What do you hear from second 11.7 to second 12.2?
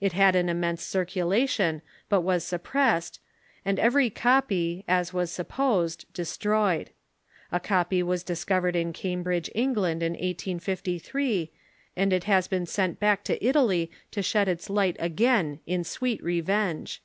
and